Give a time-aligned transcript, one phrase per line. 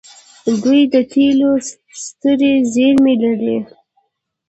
[0.63, 1.51] دوی د تیلو
[2.03, 3.57] سترې زیرمې لري.